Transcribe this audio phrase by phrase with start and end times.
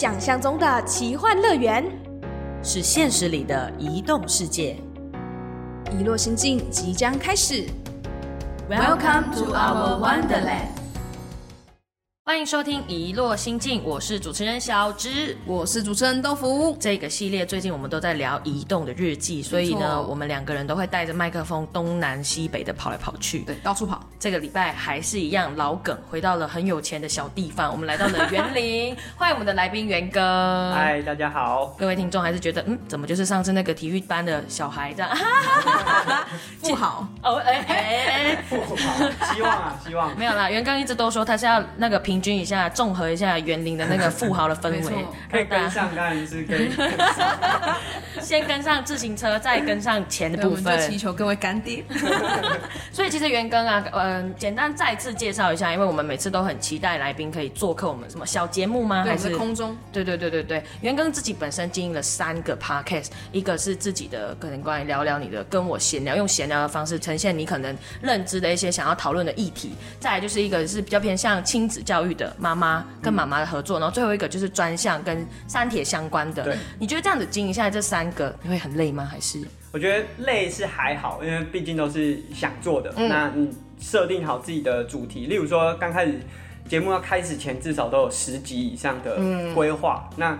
[0.00, 1.84] 想象中的奇幻乐园，
[2.62, 4.76] 是现实里的移动世界。
[5.90, 7.66] 遗落心境即将开始。
[8.70, 10.68] Welcome to our Wonderland。
[12.24, 15.36] 欢迎收听《遗落心境》，我是主持人小芝。
[15.44, 16.76] 我是主持人豆腐。
[16.78, 23.40] 这个系列最近我们都在聊移动的日记，所以呢，我们两个人都会带着麦克风东南西北的跑来跑去。
[23.40, 24.07] 对，到处跑。
[24.20, 30.72] 这个礼拜还是一样老梗，回到了很有钱的小地方，我们来到了园林，欢迎我们的来宾元哥。
[30.74, 31.66] 嗨，大家好。
[31.78, 35.10] 各位听众还是觉得，嗯，怎么就是上次那个体育班的小孩这样？
[36.60, 38.44] 不好，哦，哎哎哎，
[39.32, 40.18] 希望啊，希望。
[40.18, 46.72] 没有啦，元刚一直都说他是要那个平均一下，综合一下园林的那个富豪的氛围，可以跟上，当然是可以。
[48.20, 50.98] 先跟上自行车，再跟上钱的部分们就祈。
[50.98, 51.84] 求各位干爹。
[52.90, 59.04] 所以其实元哥啊，嗯、简单再次介绍一下，因为我们每次都很期待来宾可以做客我们什么小节目吗？
[59.04, 59.76] 还是空中。
[59.92, 76.56] 对对对对对，元庚自己本身经营了三个 podcast，一个是自己的可能关于聊聊你的跟我闲聊，用闲聊的方式呈现你可能认知的一些想要讨论的议题，再来就是一个是比较偏向亲子教育的妈妈跟妈妈的合作，然后最后一个就是专项跟三铁相关的对。
[76.78, 79.06] 你觉得这样子经营下来这三个，你会很累吗？
[79.10, 82.92] 还是我觉得累是还好，因为毕竟都是想做的。
[82.96, 86.14] 嗯那你设定好自己的主题，例如说刚开始
[86.66, 90.08] 节目要开始前，至少都有十集以上的嗯规划。
[90.16, 90.36] 那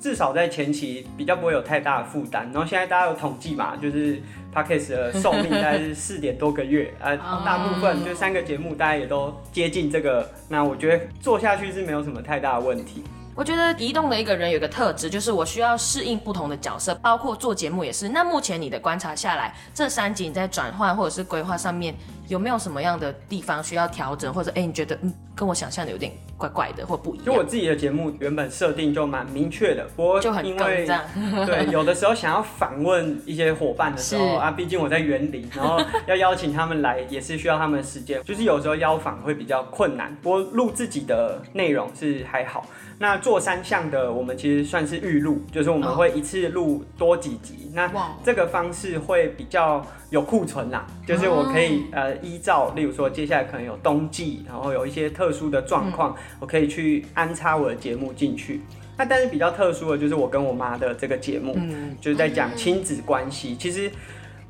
[0.00, 2.50] 至少在前期比较不会有太大的负担。
[2.52, 4.20] 然后现在大家有统计嘛，就是
[4.52, 10.28] podcast 的寿命大概是四点多个月，啊，哦大部分就三个节目，大家也都接近这个。
[10.48, 13.04] 那我觉得做下去是没有什么太大的问题。
[13.34, 18.10] 我觉得移动的一个人有个特质，就是我需要适应不同的角色，包括做节目也是。
[18.10, 21.94] 那目前你的观察下来，这三集你在转换或者是规划上面
[22.32, 27.26] 有没有什么样的地方需要调整，或者哎、你觉得嗯跟我想象的有点怪怪的或不一样？
[27.26, 30.86] 就我自己的节目原本设定就蛮明确的，不过就很梗因为。
[31.46, 40.16] 对有的时候想要访问一些伙伴的时候 啊，毕竟我在园林，然后要邀请他们来也是需要他们的时间，就是有时候邀访会比较困难。
[40.22, 42.64] 不过录自己的内容是还好。
[42.98, 47.70] 那做三项的，我们其实算是预录，就是我们哦会一次录多几集。
[47.74, 47.90] 那
[48.22, 58.60] 这个方式会比较有库存啦，就是我可以、呃依照，例如说接下来可能有冬季，然后有一些特殊的状况，我可以去安插我的节目进去。
[58.96, 63.56] 那但是比较特殊的就是我跟我妈的这个节目，嗯，就是在讲亲子关系。
[63.56, 63.90] 其实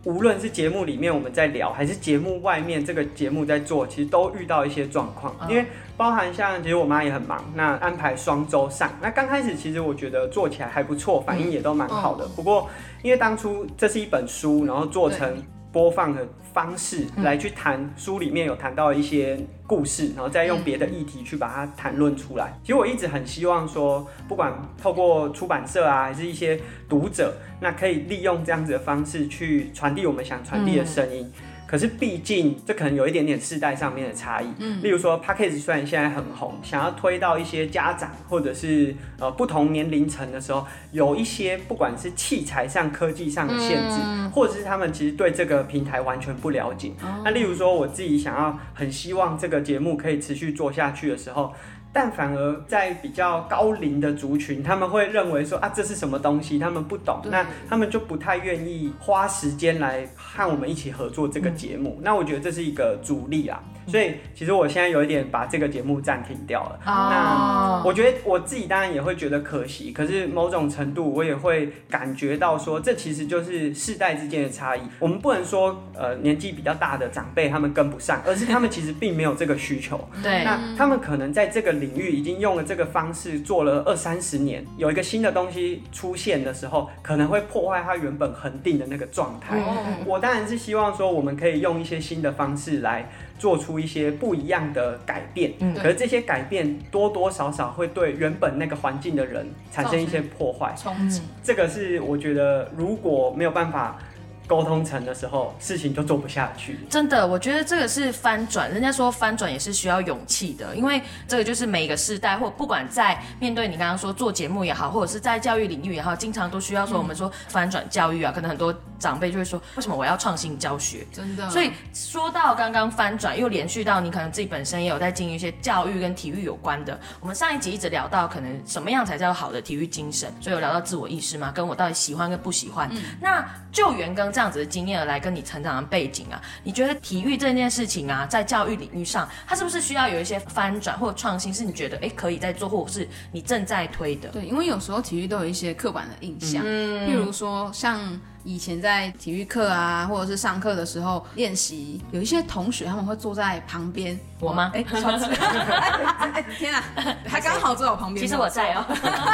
[0.04, 5.64] 无论是节目里面我们在聊，还是节目外面这个节目在做，其实都遇到一些状况，嗯因为
[5.96, 12.26] 包含像其实我妈也很忙，那安排双周上，那刚开始其实我觉得做起来还不错，反应也都蛮好的。
[12.34, 12.68] 不过
[13.02, 15.40] 因为当初这是一本书，然后做成
[15.72, 22.52] 播放的方式来去谈书里面有谈到一些故事，然后再用别的议题去把它谈论出来。
[22.62, 31.32] 其实我一直很希望说，不管透过出版社啊，还是一些读者，那可以利用这样子的方式去传递我们想传递的声音。
[31.72, 43.96] 可是毕竟这可能有一点点世代上面的差异，嗯，例如说 p a c k a g e 虽然现在很红，想要推到一些家长或者是呃不同年龄层的时候，有一些不管是器材上、科技上的限制，
[44.34, 46.92] 或者是他们其实对这个平台完全不了解。
[47.24, 51.54] 那例如说我自己想要很希望这个节目可以持续做下去的时候。
[51.92, 62.00] 但反而在比较高龄的族群，他们会认为说啊，这是什么东西，他们不懂，那他们就不太愿意花时间来和我们一起合作这个节目。
[62.02, 66.78] 那我觉得这是一个阻力啊，所以其实我现在有一点把这个节目暂停掉了。
[66.84, 74.80] 那我觉得我自己当然也会觉得可惜，可是某种程度我也会感觉到说，这其实就是世代之间的差异。
[74.98, 80.08] 我们不能说呃年纪比较大的长辈他们跟不上，而是他们其实并没有这个需求。
[80.22, 89.58] 对，那他们可能在这个领域已经用了这个方式做了二三十年，有一个新的东西出现的时候，可能会破坏它原本恒定的那个状态。
[89.58, 89.76] 哦
[90.06, 95.52] 我当然是希望说，我们可以用一些新的方式来做出一些不一样的改变。
[95.58, 100.72] 嗯可是这些改变多多少少会对原本那个环境的人产生一些破坏。
[100.76, 101.22] 冲击。
[101.42, 103.98] 这个是我觉得如果没有办法
[104.46, 106.78] 沟通层的时候，事情就做不下去。
[106.90, 108.70] 真的，我觉得这个是翻转。
[108.70, 121.06] 人家说翻转也是需要勇气的，因为这个就是每个时代，或不管在面对你刚刚说做节目也好，或者是在教育领域也好，经常都需要说我们说翻转教育啊，可能很多长辈就会说，为什么我要创新教学？
[121.12, 121.48] 真的。
[121.50, 126.98] 所以说到刚刚翻转，又连续到你可能自己本身也有在经营一些教育跟体育有关的。
[127.20, 132.90] 我们上一集一直聊到，可能什么样才叫好的体育精神，所以有聊到自我意识嘛，跟我到底喜欢跟不喜欢。
[133.20, 141.52] 那救援跟这样子的经验来跟你成长的背景啊，你觉得体育这件事情啊，在教育领域上，它是不是需要有一些翻转或创新？
[141.52, 144.30] 是你觉得哎可以在做，或者是你正在推的？
[144.30, 148.00] 对，因为有时候体育都有一些刻板的印象，嗯譬如说像。
[148.44, 154.18] 以前在体育课啊，或者是上课的时候练习，有一些同学他们会坐在旁边。
[154.40, 154.72] 我吗？
[154.74, 154.82] 哎，
[156.58, 156.82] 天啊，
[157.24, 158.26] 他刚好坐在我旁边。
[158.26, 158.84] 其实我在哦，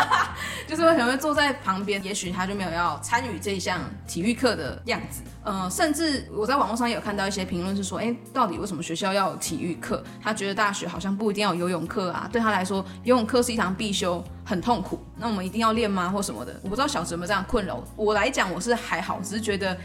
[0.69, 2.03] 就是为什么会坐在旁边？
[2.05, 5.23] 也许他就没有要参与这一项体育课的样子。
[5.43, 10.05] 呃，甚至我在网络上也有看到一些评论是说，哎，到底为什么学校要有体育课？
[10.23, 14.99] 他觉得大学好像不一定要游泳课啊，对他来说，游泳课是一堂必修，很痛苦。
[15.19, 16.09] 那我们一定要练吗？
[16.09, 16.59] 或什么的？
[16.63, 17.85] 我不知道小哲有没有这样困扰。
[17.97, 19.77] 我来讲，我是还好，只是觉得。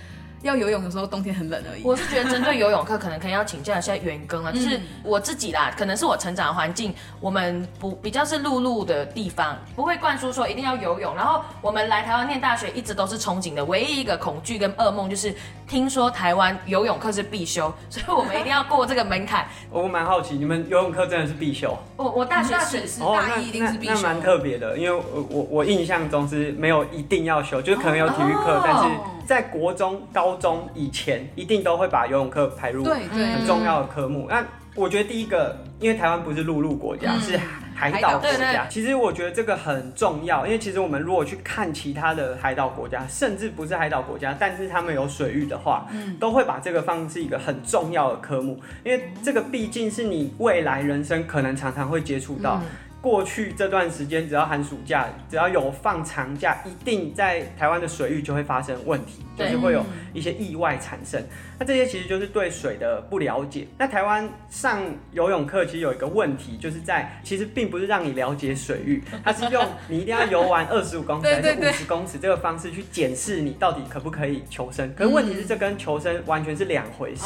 [0.44, 1.84] 要游泳的时候，冬天很冷而已。
[1.84, 11.16] 我是觉得针对游泳课，可能可以要请教一下员工啊，就是我自己啦，可能是我成长的环境，我们不比较是陆路的地方，不会灌输说一定要游泳。
[11.16, 15.34] 然后我们来台湾念大学，一直都是憧憬的，唯一一个恐惧跟噩梦就是
[15.68, 19.48] 听说台湾游泳课是必修，所以我们一定要过这个门槛。
[19.72, 21.78] 我蛮好奇，你们游泳课真的是必修？
[21.96, 28.90] 我我大学是大一一定是必修，那蛮特别的，因为我我我印象中是没有一定要修，就是可能有体育课，但是。
[29.26, 34.28] 在国中、高中以前，一定都会把游泳课排入很重要的科目。
[34.30, 37.40] 那我觉得第一个，因为台湾不是陆路国家，是
[37.76, 38.66] 海岛国家。
[38.68, 45.86] 其实我觉得这个很重要，因为其实我们如果去看其他的海岛国家，甚至不是海岛国家，但是他们有水域的话，
[46.20, 52.60] 都会把这个放是一个很重要的科目，因为这个毕竟是你未来人生可能常常会接触到。
[53.04, 61.22] 过去这段时间，只要寒暑假，只要有放长假，一定在台湾的水域就会发生问题，就是会有一些意外产生。
[61.60, 63.68] 那这些其实就是对水的不了解。
[63.78, 74.90] 那台湾上游泳课其实有一个问题，就是在其实并不是让你了解水域， 它是用你一定要游完二十五公尺还是五十公尺这个方式去检视你到底可不可以求生。
[74.96, 77.26] 可是问题是，这跟求生完全是两回事。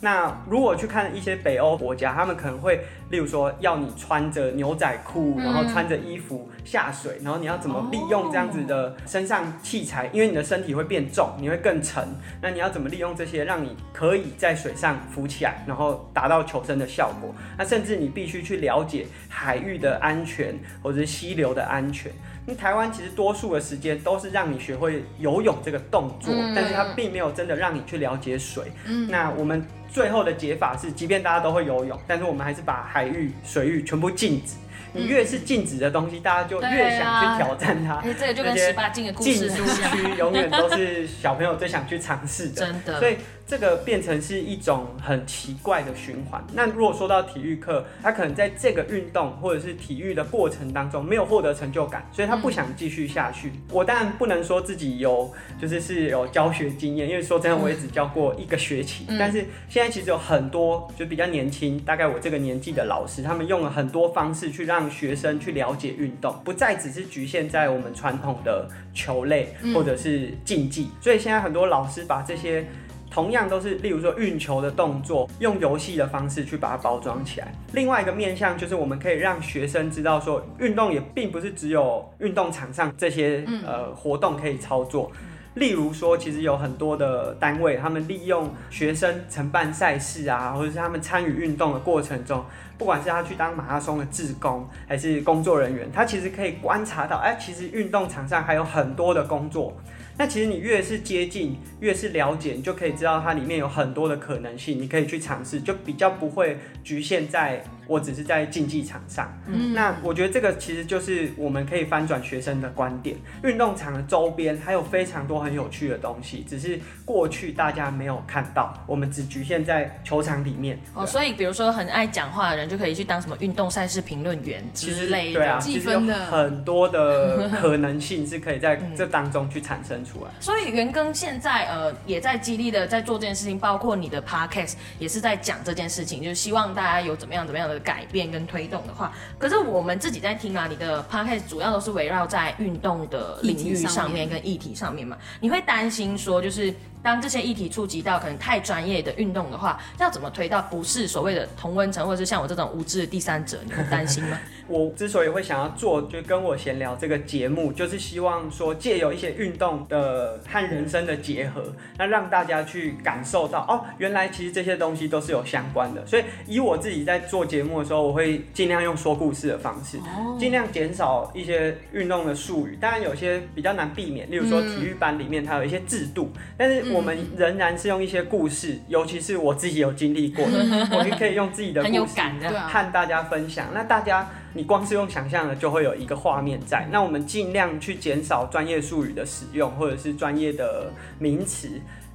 [0.00, 2.80] 那如果去看一些北欧国家，他们可能会。
[3.10, 10.10] 例如说，要你穿着牛仔裤，然后穿着衣服下水，然后你要怎么利用这样子的身上器材？
[10.12, 12.02] 因为你的身体会变重，你会更沉。
[12.40, 17.34] 那你要怎么利用这些，让你可以在水上浮起来，然后达到求生的效果？
[17.56, 22.10] 那甚至你必须去了解海域的安全，或者是溪流的安全。
[22.46, 28.64] 因为台湾其实多数的时间都是让你学会游泳这个动作，但是它并没有真的让你去了解水。
[29.08, 29.64] 那我们。
[29.88, 34.56] 最后的解法是，即便大家都会游泳，但是我们还是把海域、水域全部禁止。
[34.92, 38.02] 你越是禁止的东西，大家就越想去挑战它。
[38.18, 42.60] 这个就跟十八禁的故事禁书区永远都是小朋友最想去尝试的。
[42.66, 43.16] 真的，所以。
[43.46, 46.44] 这个变成是一种很奇怪的循环。
[46.52, 53.52] 那如果说到体育课，他可能在这个运动或者是体育的过程当中没有获得成就感，所以他不想继续下去。
[53.70, 59.06] 我当然不能说自己有就是是有教学经验，因为说真的我也只教过一个学期。
[59.16, 70.90] 但是现在其实有很多就比较年轻，大概我这个年纪的老师，他们用了很多方式去让学生去了解运动，不再只是局限在我们传统的球类或者是竞技。
[71.00, 72.66] 所以现在很多老师把这些。
[73.10, 77.52] 同样都是，例如说运球的动作，用游戏的方式去把它包装起来。
[77.72, 85.10] 另外一个面向就是，我们可以让学生知道说，运动也并不是只有运动场上这些呃活动可以操作。
[85.54, 92.44] 例如说，其实有很多的单位，他们利用学生承办赛事啊，或者是他们参与运动的过程中，
[92.76, 99.74] 不管是他去当马拉松的志工，还是工作人员，他其实可以观察到，哎，其实运动场上还有很多的工作。
[100.18, 107.62] 那其实你越是接近，越是了解，你就可以知道它里面有很多的可能性，你可以去尝试，就比较不会局限在。
[107.88, 113.16] 我只是在竞技场上，嗯那我觉得这个其实就是我们可以翻转学生的观点。
[113.44, 120.76] 运动场的周边还有非常多很有趣的东西，只是过去大家没有看到，我们只局限在球场里面。
[120.94, 130.30] 哦，所以比如说很爱讲话的人就可以去当什么运动赛事评论员之类的，对啊，其实有很多的可能性是可以在这当中去产生出来。
[130.38, 137.80] 所以元庚现在呃也在激励的在做这件事情，包括你的 podcast 也是在讲这件事情，就是希望大家有怎么样怎么样的。
[137.86, 145.16] 改变跟推动的话，可是我们自己在听啊，你的 podcast 主要都是围绕在运动的领域上面跟议题上面嘛？
[145.40, 146.74] 你会担心说，就是
[147.06, 153.60] 当这些议题触及到可能太专业的运动的话，要怎么推到不是所谓的同温层，或者是像我这种无知的第三者？
[153.64, 154.36] 你会担心吗？
[154.66, 161.62] 我之所以会想要做，就跟我闲聊这个节目，就是希望说借由一些运动的和人生的结合，
[161.96, 166.04] 那让大家去感受到哦，原来其实这些东西都是有相关的。
[166.04, 170.00] 所以以我自己在做节目的时候，我会尽量用说故事的方式，
[170.36, 172.76] 尽量减少一些运动的术语。
[172.80, 180.58] 当然有些比较难避免，例如说体育班里面它有一些制度，但是我们仍然是用一些故事，尤其是我自己有经历过的，
[180.92, 183.66] 我们可以用自己的故事和大家分享。
[183.74, 186.86] 那大家，你光是用想象的，就会有一个画面在。
[186.90, 191.68] 那我们尽量去减少专业术语的使用，或者是专业的名词。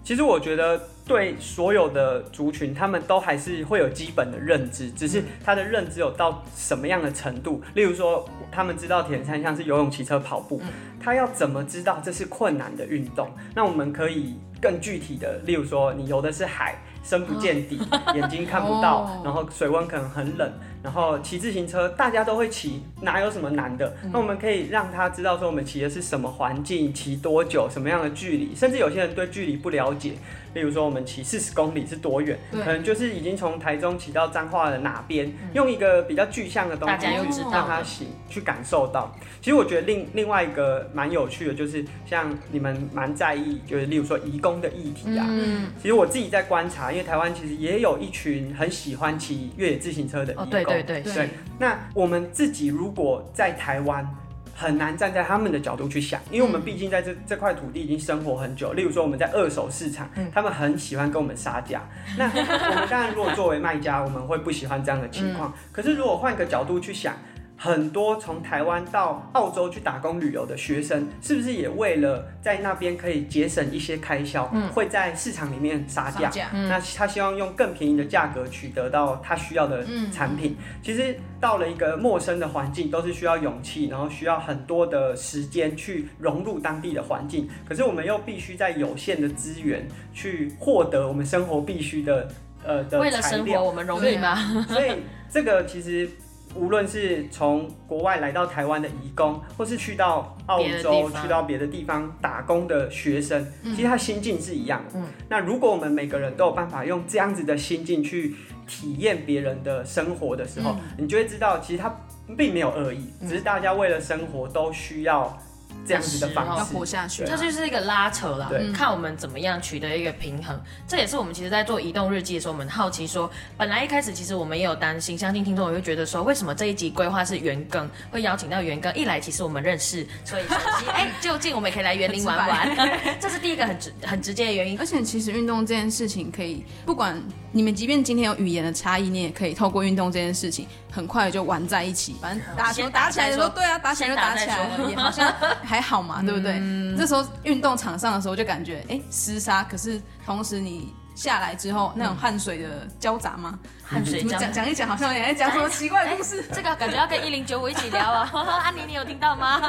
[0.03, 7.61] 其实我觉得，对所有的族群，他们都还是会有基本的认知，只是他的认知有到什么样的程度。
[7.75, 10.59] 例如说，他们知道铁人三项是游泳、骑车、跑步，
[10.99, 13.29] 他要怎么知道这是困难的运动？
[13.53, 17.81] 那我们可以更具体的，例如说，你游的是海，深不见底，
[18.13, 20.51] 眼睛看不到 哦，然后水温可能很冷，
[20.83, 23.95] 然后骑自行车大家都会骑，哪有什么难的？
[24.11, 30.13] 那我们可以让他知道说我们骑的是什么环境，骑多久，什么样的距离，甚至有些人对距离不了解，
[30.53, 39.15] 例如说我们骑四十公里是多远，可能就是已经从台中骑到彰化的哪边，用一个比较具象的东西让他的行去感受到。
[39.39, 45.25] 其实我觉得另另外一个蛮有趣的，就是像你们蛮在意，就是例如说移工的议题啊。
[45.29, 50.45] 嗯，其实我自己在观察，因为台湾其实也有一群很喜欢骑越野自行车的移工。
[50.45, 54.07] 哦，对对对，对对，那我们自己如果在台湾，
[54.53, 58.73] 很难站在他们的角度去想，因为我们毕竟在这这块土地已经生活很久。
[58.73, 61.81] 例如说我们在二手市场，他们很喜欢跟我们杀价。
[62.17, 65.51] 那我们当然如果作为卖家，我们会不喜欢这样的情况。
[65.71, 67.15] 可是如果换个角度去想，
[67.63, 76.31] 很多从台湾到澳洲去打工旅游的学生，是不是也为了在那边可以节省一些开销，会在市场里面杀价？
[76.51, 80.57] 那他希望用更便宜的价格取得到他需要的产品。
[80.81, 87.47] 其实到了一个陌生的环境，都是需要勇气，然后需要很多的时间去融入当地的环境。
[87.69, 92.27] 可是我们又必须在有限的资源去获得我们生活必须的
[92.65, 93.61] 呃的为了生活材料。
[93.61, 94.65] 我们容易吗？
[94.67, 94.93] 所以
[95.29, 96.09] 这个其实。
[96.55, 104.99] 无论是从国外来到台湾的移工，或是去到澳洲、去到别的地方打工的学生，其实他心境是一样的。
[104.99, 105.05] 嗯。
[105.29, 108.35] 那如果我们每个人都有办法用这样子的心境去
[108.67, 111.93] 体验别人的生活的时候，你就会知道，其实他
[112.37, 115.37] 并没有恶意，只是大家为了生活都需要
[115.85, 116.65] 这样子的方要。
[116.65, 117.27] 活下去啊。
[117.29, 120.59] 这就是一个拉扯啦对，看我们怎么样取得一个平衡。
[120.87, 128.93] 这也是我们其实，在做移动日记的时候，我们好奇说，本来一开始其实我们也有担心，相信听众也会觉得说，为什么这一集规划是元庚，会邀请到元庚？
[128.95, 134.79] 一来其实我们认识，所以手机 哎，就近我们也可以来园林玩玩， 这是第一个很直很直接的原因。
[134.79, 137.21] 而且其实运动这件事情，可以不管
[137.53, 142.15] 你们，即便今天有语言的差异，你也可以透过运动这件事情，很快就玩在一起。
[142.21, 145.31] 反正打球打打起来的时候，对啊，打起来就打起来了， 也好像
[145.63, 146.53] 还好嘛，对不对？
[146.97, 153.57] 这时候运动场上的时候，就感觉哎厮杀，可是同时你下来之后，那种汗水的交杂吗？
[153.83, 156.45] 汗水讲讲一讲，好像也在讲什么奇怪的故事。
[156.53, 158.31] 这个感觉要跟一零九五一起聊啊！
[158.63, 159.61] 安 妮，你有听到吗？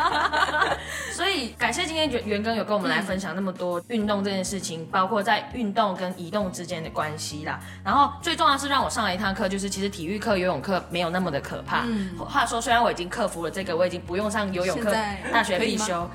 [1.13, 7.59] 所以感谢今天袁袁庚有跟我们来分享那么多运动这件事情，包括在运动跟移动之间的关系啦。
[7.85, 11.85] 然后最重要的是让我上了一堂课，就是其实体育课、游泳课没有那么的可怕。
[12.25, 14.95] 话说，虽然我已经克服了这个，我已经不用上游泳课，
[15.33, 16.09] 大学必修。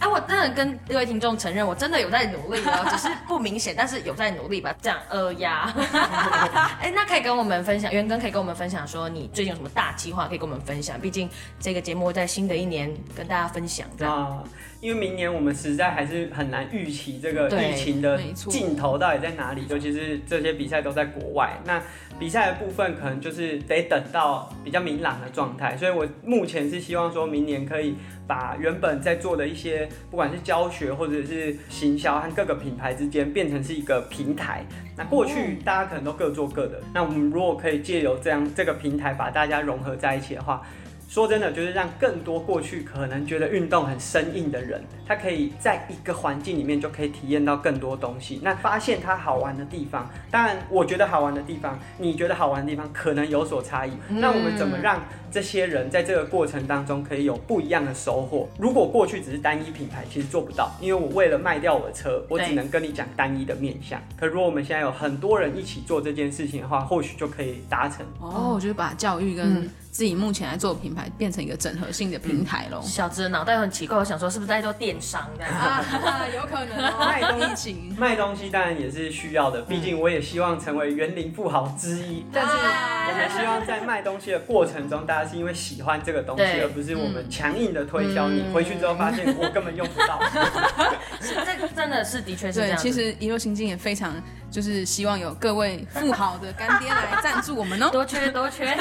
[0.00, 4.74] 哎、我真的跟各位听众承认，我真的有在努力哦， 只是不明显，但是有在努力吧。
[4.80, 5.72] 这样，呃呀，
[6.80, 10.98] 哎、那可以跟我们分享，袁庚可以跟我们分享说，你最近有什么大计划可以跟我们分享？
[11.00, 11.28] 毕竟
[11.58, 14.14] 这个节目在新的一年跟大家分享，这样。
[14.14, 14.44] 啊，
[14.80, 21.82] 因为明年我们实在还是很难预期这个疫情的没错尽头到底在哪里，尤其是这些比赛都在国外，那
[22.18, 27.96] 比赛的部分可能就是得等到比较明朗的状态，所以我目前是希望说明年可以
[28.28, 34.64] 把原本在做的一些不管是教学或者是行销和各个品牌之间变成是一个平台。
[34.96, 40.62] 那过去大家可能都各做各的，那我们如果可以借由这样这个平台把大家融合在一起的话，
[41.08, 48.40] 说真的，就是让更多过去可能觉得运动很生硬的人，他可以在一个环境里面就可以体验到更多东西。
[48.42, 53.92] 那发现它好玩的地方，当然我觉得好玩的地方，你觉得好玩的地方可能有所差异。
[54.10, 58.46] 那我们怎么让这些人在这个过程当中可以有不一样的收获？
[58.58, 63.98] 如果过去只是单一品牌，其实做不到，因为我为了卖掉我的车，我只能跟你讲单一的面向。
[64.20, 68.04] 可如果我们现在有很多人一起做这件事情的话，或许就可以达成。
[68.20, 72.80] 哦，我觉得把教育跟自己目前来做的品牌变成一个整合性的平台喽。
[72.82, 75.52] 小子的脑袋很奇怪，我想说是不是在做电商这样？
[75.52, 75.84] 啊，
[76.34, 77.94] 有可能卖东哦，疫情。
[77.98, 82.24] 卖东西当然也是需要的，毕竟我也希望成为园林富豪之一。
[82.32, 88.44] 但是我们希望在卖东西的过程中，大家是因为喜欢这个东西，而不是我们强硬的推销你。
[88.52, 90.20] 回去之后发现我根本用不到。
[91.20, 92.82] 是这个真的是的确是这对，样子。
[92.82, 94.14] 其实一路行进也非常
[94.50, 98.76] 就是希望有各位富豪的干爹来赞助我们哦，多 缺多缺。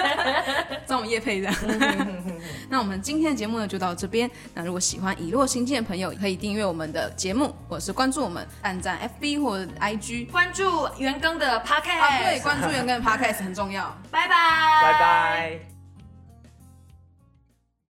[0.86, 1.55] 找 我们叶配这样。
[2.69, 4.29] 那我们今天的节目呢就到这边。
[4.53, 10.27] 那如果喜欢以落新进的朋友，可以订阅我们的节目，或者是关注我们，按赞 FB 或者 IG。
[10.31, 13.95] 关注元庚的 Podcast，、啊，对，关注元跟 Podcast 很重要。
[14.12, 14.36] 拜拜，
[14.81, 15.76] 拜拜。